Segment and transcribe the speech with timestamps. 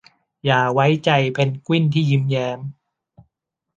[0.45, 2.59] อย่าไว้ใจเพนกวินที่ยิ้มแย้ม